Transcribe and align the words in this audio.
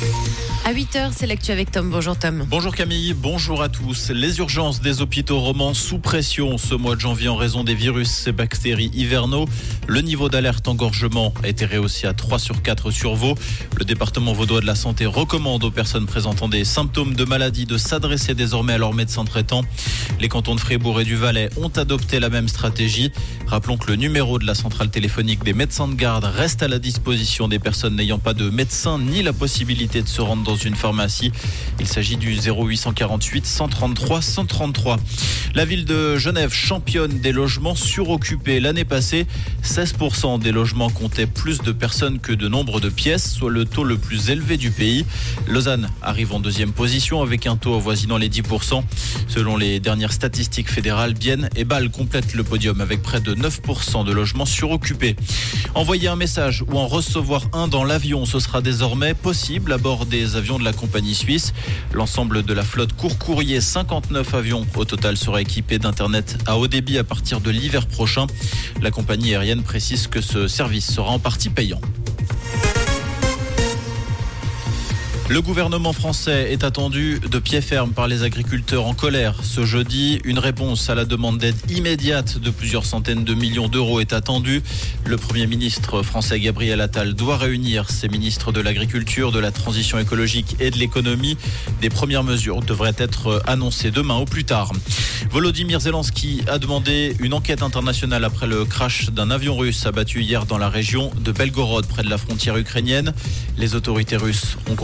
Thank 0.00 0.38
you. 0.38 0.49
À 0.70 0.72
8h, 0.72 1.10
c'est 1.16 1.26
l'actu 1.26 1.50
avec 1.50 1.72
Tom. 1.72 1.90
Bonjour 1.90 2.16
Tom. 2.16 2.46
Bonjour 2.48 2.72
Camille, 2.72 3.12
bonjour 3.12 3.60
à 3.60 3.68
tous. 3.68 4.10
Les 4.10 4.38
urgences 4.38 4.80
des 4.80 5.02
hôpitaux 5.02 5.40
romans 5.40 5.74
sous 5.74 5.98
pression 5.98 6.58
ce 6.58 6.76
mois 6.76 6.94
de 6.94 7.00
janvier 7.00 7.28
en 7.28 7.34
raison 7.34 7.64
des 7.64 7.74
virus 7.74 8.28
et 8.28 8.32
bactéries 8.32 8.92
hivernaux. 8.94 9.48
Le 9.88 10.00
niveau 10.00 10.28
d'alerte 10.28 10.68
engorgement 10.68 11.34
a 11.42 11.48
été 11.48 11.66
rehaussé 11.66 12.06
à 12.06 12.12
3 12.12 12.38
sur 12.38 12.62
4 12.62 12.92
sur 12.92 13.16
Vaud. 13.16 13.34
Le 13.80 13.84
département 13.84 14.32
vaudois 14.32 14.60
de 14.60 14.66
la 14.66 14.76
santé 14.76 15.06
recommande 15.06 15.64
aux 15.64 15.72
personnes 15.72 16.06
présentant 16.06 16.48
des 16.48 16.64
symptômes 16.64 17.14
de 17.14 17.24
maladie 17.24 17.66
de 17.66 17.76
s'adresser 17.76 18.36
désormais 18.36 18.74
à 18.74 18.78
leur 18.78 18.94
médecin 18.94 19.24
traitant. 19.24 19.62
Les 20.20 20.28
cantons 20.28 20.54
de 20.54 20.60
Fribourg 20.60 21.00
et 21.00 21.04
du 21.04 21.16
Valais 21.16 21.50
ont 21.56 21.70
adopté 21.70 22.20
la 22.20 22.28
même 22.28 22.46
stratégie. 22.46 23.10
Rappelons 23.48 23.76
que 23.76 23.90
le 23.90 23.96
numéro 23.96 24.38
de 24.38 24.46
la 24.46 24.54
centrale 24.54 24.90
téléphonique 24.90 25.42
des 25.42 25.52
médecins 25.52 25.88
de 25.88 25.94
garde 25.94 26.26
reste 26.26 26.62
à 26.62 26.68
la 26.68 26.78
disposition 26.78 27.48
des 27.48 27.58
personnes 27.58 27.96
n'ayant 27.96 28.20
pas 28.20 28.34
de 28.34 28.48
médecin 28.50 29.00
ni 29.00 29.24
la 29.24 29.32
possibilité 29.32 30.00
de 30.00 30.08
se 30.08 30.20
rendre 30.20 30.44
dans 30.44 30.59
une 30.64 30.74
pharmacie. 30.74 31.32
Il 31.78 31.86
s'agit 31.86 32.16
du 32.16 32.34
0848 32.34 33.46
133 33.46 34.22
133. 34.22 34.98
La 35.54 35.64
ville 35.64 35.84
de 35.84 36.16
Genève 36.16 36.52
championne 36.52 37.18
des 37.20 37.32
logements 37.32 37.74
suroccupés. 37.74 38.60
L'année 38.60 38.84
passée, 38.84 39.26
16% 39.64 40.38
des 40.38 40.52
logements 40.52 40.90
comptaient 40.90 41.26
plus 41.26 41.60
de 41.60 41.72
personnes 41.72 42.20
que 42.20 42.32
de 42.32 42.48
nombre 42.48 42.80
de 42.80 42.88
pièces, 42.88 43.32
soit 43.32 43.50
le 43.50 43.64
taux 43.64 43.84
le 43.84 43.96
plus 43.96 44.30
élevé 44.30 44.56
du 44.56 44.70
pays. 44.70 45.04
Lausanne 45.48 45.90
arrive 46.02 46.32
en 46.32 46.40
deuxième 46.40 46.72
position 46.72 47.22
avec 47.22 47.46
un 47.46 47.56
taux 47.56 47.74
avoisinant 47.74 48.16
les 48.16 48.28
10%. 48.28 48.82
Selon 49.28 49.56
les 49.56 49.80
dernières 49.80 50.12
statistiques 50.12 50.70
fédérales, 50.70 51.14
Bienne 51.14 51.48
et 51.56 51.64
Bâle 51.64 51.90
complètent 51.90 52.34
le 52.34 52.44
podium 52.44 52.80
avec 52.80 53.02
près 53.02 53.20
de 53.20 53.34
9% 53.34 54.04
de 54.04 54.12
logements 54.12 54.46
suroccupés. 54.46 55.16
Envoyer 55.74 56.08
un 56.08 56.16
message 56.16 56.64
ou 56.68 56.78
en 56.78 56.86
recevoir 56.86 57.42
un 57.52 57.68
dans 57.68 57.84
l'avion, 57.84 58.24
ce 58.26 58.38
sera 58.38 58.60
désormais 58.60 59.14
possible 59.14 59.72
à 59.72 59.78
bord 59.78 60.06
des 60.06 60.36
avions 60.36 60.49
de 60.58 60.64
la 60.64 60.72
compagnie 60.72 61.14
suisse. 61.14 61.52
L'ensemble 61.92 62.42
de 62.42 62.52
la 62.52 62.62
flotte 62.62 62.92
court 62.94 63.18
courrier, 63.18 63.60
59 63.60 64.34
avions 64.34 64.66
au 64.76 64.84
total, 64.84 65.16
sera 65.16 65.40
équipé 65.40 65.78
d'Internet 65.78 66.38
à 66.46 66.58
haut 66.58 66.68
débit 66.68 66.98
à 66.98 67.04
partir 67.04 67.40
de 67.40 67.50
l'hiver 67.50 67.86
prochain. 67.86 68.26
La 68.80 68.90
compagnie 68.90 69.34
aérienne 69.34 69.62
précise 69.62 70.06
que 70.06 70.20
ce 70.20 70.48
service 70.48 70.90
sera 70.90 71.10
en 71.10 71.18
partie 71.18 71.50
payant. 71.50 71.80
Le 75.30 75.40
gouvernement 75.40 75.92
français 75.92 76.50
est 76.50 76.64
attendu 76.64 77.20
de 77.20 77.38
pied 77.38 77.60
ferme 77.60 77.92
par 77.92 78.08
les 78.08 78.24
agriculteurs 78.24 78.86
en 78.86 78.94
colère. 78.94 79.36
Ce 79.44 79.64
jeudi, 79.64 80.20
une 80.24 80.40
réponse 80.40 80.90
à 80.90 80.96
la 80.96 81.04
demande 81.04 81.38
d'aide 81.38 81.54
immédiate 81.70 82.38
de 82.38 82.50
plusieurs 82.50 82.84
centaines 82.84 83.22
de 83.22 83.34
millions 83.34 83.68
d'euros 83.68 84.00
est 84.00 84.12
attendue. 84.12 84.60
Le 85.06 85.16
Premier 85.16 85.46
ministre 85.46 86.02
français 86.02 86.40
Gabriel 86.40 86.80
Attal 86.80 87.14
doit 87.14 87.36
réunir 87.36 87.90
ses 87.90 88.08
ministres 88.08 88.50
de 88.50 88.60
l'Agriculture, 88.60 89.30
de 89.30 89.38
la 89.38 89.52
Transition 89.52 90.00
écologique 90.00 90.56
et 90.58 90.72
de 90.72 90.78
l'économie. 90.78 91.36
Des 91.80 91.90
premières 91.90 92.24
mesures 92.24 92.60
devraient 92.60 92.96
être 92.98 93.40
annoncées 93.46 93.92
demain 93.92 94.16
au 94.16 94.24
plus 94.24 94.42
tard. 94.42 94.72
Volodymyr 95.30 95.78
Zelensky 95.78 96.42
a 96.48 96.58
demandé 96.58 97.14
une 97.20 97.34
enquête 97.34 97.62
internationale 97.62 98.24
après 98.24 98.48
le 98.48 98.64
crash 98.64 99.10
d'un 99.10 99.30
avion 99.30 99.56
russe 99.56 99.86
abattu 99.86 100.22
hier 100.22 100.44
dans 100.44 100.58
la 100.58 100.68
région 100.68 101.12
de 101.20 101.30
Belgorod, 101.30 101.86
près 101.86 102.02
de 102.02 102.10
la 102.10 102.18
frontière 102.18 102.56
ukrainienne. 102.56 103.14
Les 103.56 103.76
autorités 103.76 104.16
russes 104.16 104.56
ont 104.68 104.74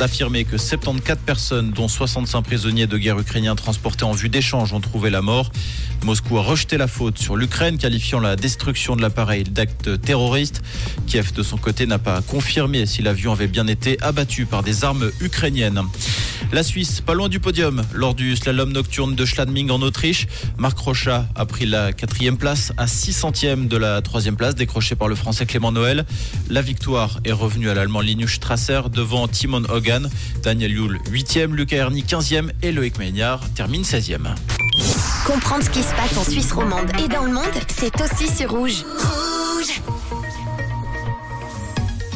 affirmé 0.00 0.44
que 0.44 0.56
74 0.56 1.18
personnes, 1.24 1.70
dont 1.70 1.88
65 1.88 2.42
prisonniers 2.42 2.86
de 2.86 2.98
guerre 2.98 3.18
ukrainiens 3.18 3.54
transportés 3.54 4.04
en 4.04 4.12
vue 4.12 4.28
d'échange, 4.28 4.72
ont 4.72 4.80
trouvé 4.80 5.10
la 5.10 5.22
mort. 5.22 5.50
Moscou 6.04 6.38
a 6.38 6.42
rejeté 6.42 6.76
la 6.76 6.86
faute 6.86 7.18
sur 7.18 7.36
l'Ukraine, 7.36 7.78
qualifiant 7.78 8.20
la 8.20 8.36
destruction 8.36 8.96
de 8.96 9.02
l'appareil 9.02 9.44
d'acte 9.44 10.00
terroriste. 10.00 10.62
Kiev, 11.06 11.32
de 11.32 11.42
son 11.42 11.56
côté, 11.56 11.86
n'a 11.86 11.98
pas 11.98 12.22
confirmé 12.22 12.86
si 12.86 13.02
l'avion 13.02 13.32
avait 13.32 13.46
bien 13.46 13.66
été 13.66 14.00
abattu 14.02 14.46
par 14.46 14.62
des 14.62 14.84
armes 14.84 15.10
ukrainiennes. 15.20 15.82
La 16.52 16.62
Suisse, 16.62 17.00
pas 17.00 17.14
loin 17.14 17.28
du 17.28 17.40
podium 17.40 17.82
lors 17.92 18.14
du 18.14 18.36
slalom 18.36 18.72
nocturne 18.72 19.14
de 19.14 19.24
Schladming 19.24 19.70
en 19.70 19.82
Autriche. 19.82 20.26
Marc 20.56 20.78
Rochat 20.78 21.26
a 21.34 21.46
pris 21.46 21.66
la 21.66 21.92
quatrième 21.92 22.36
place 22.36 22.72
à 22.76 22.86
6 22.86 23.12
centièmes 23.12 23.68
de 23.68 23.76
la 23.76 24.02
troisième 24.02 24.36
place 24.36 24.54
décrochée 24.54 24.96
par 24.96 25.08
le 25.08 25.14
Français 25.14 25.46
Clément 25.46 25.72
Noël. 25.72 26.04
La 26.48 26.62
victoire 26.62 27.18
est 27.24 27.32
revenue 27.32 27.70
à 27.70 27.74
l'Allemand 27.74 28.00
Linus 28.00 28.32
Strasser 28.32 28.82
devant 28.92 29.28
Timon 29.28 29.64
Hogan. 29.68 30.08
Daniel 30.42 30.72
Yule 30.72 30.98
8e, 31.10 31.52
Lucas 31.52 31.76
Erni 31.76 32.02
15e 32.02 32.50
et 32.62 32.72
Loïc 32.72 32.98
Meignard 32.98 33.40
termine 33.54 33.82
16e. 33.82 34.34
Comprendre 35.26 35.64
ce 35.64 35.70
qui 35.70 35.82
se 35.82 35.94
passe 35.94 36.16
en 36.18 36.24
Suisse 36.24 36.52
romande 36.52 36.90
et 37.02 37.08
dans 37.08 37.24
le 37.24 37.32
monde, 37.32 37.44
c'est 37.68 37.94
aussi 38.02 38.28
sur 38.28 38.50
Rouge. 38.50 38.84
Rouge 38.98 39.80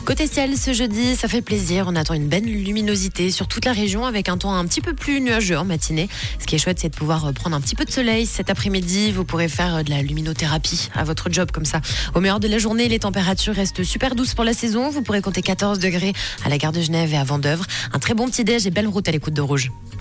Côté 0.09 0.27
ciel, 0.27 0.57
ce 0.57 0.73
jeudi, 0.73 1.17
ça 1.17 1.29
fait 1.29 1.43
plaisir. 1.43 1.85
On 1.87 1.95
attend 1.95 2.15
une 2.15 2.29
belle 2.29 2.47
luminosité 2.47 3.31
sur 3.31 3.47
toute 3.47 3.67
la 3.67 3.75
région 3.75 4.07
avec 4.07 4.31
un 4.31 4.39
temps 4.39 4.55
un 4.55 4.65
petit 4.65 4.81
peu 4.81 4.95
plus 4.95 5.21
nuageux 5.21 5.59
en 5.59 5.67
matinée. 5.67 6.09
Ce 6.41 6.47
qui 6.47 6.55
est 6.55 6.59
chouette, 6.59 6.79
c'est 6.79 6.89
de 6.89 6.97
pouvoir 6.97 7.31
prendre 7.35 7.55
un 7.55 7.61
petit 7.61 7.75
peu 7.75 7.85
de 7.85 7.91
soleil 7.91 8.25
cet 8.25 8.49
après-midi. 8.49 9.13
Vous 9.13 9.27
pourrez 9.27 9.49
faire 9.49 9.85
de 9.85 9.91
la 9.91 10.01
luminothérapie 10.01 10.89
à 10.95 11.05
votre 11.05 11.31
job 11.31 11.51
comme 11.51 11.67
ça. 11.67 11.83
Au 12.15 12.21
meilleur 12.21 12.41
de 12.41 12.49
la 12.49 12.57
journée, 12.57 12.89
les 12.89 13.01
températures 13.01 13.55
restent 13.55 13.85
super 13.85 14.15
douces 14.15 14.33
pour 14.33 14.45
la 14.45 14.55
saison. 14.55 14.89
Vous 14.89 15.03
pourrez 15.03 15.21
compter 15.21 15.43
14 15.43 15.79
degrés 15.79 16.15
à 16.43 16.49
la 16.49 16.57
gare 16.57 16.73
de 16.73 16.81
Genève 16.81 17.13
et 17.13 17.19
à 17.19 17.25
Vendœuvre. 17.25 17.67
Un 17.93 17.99
très 17.99 18.15
bon 18.15 18.29
petit 18.31 18.45
déj 18.45 18.67
et 18.67 18.71
belle 18.71 18.89
route 18.89 19.07
à 19.09 19.13
l'écoute 19.13 19.35
de 19.35 19.43
Rouge. 19.43 19.71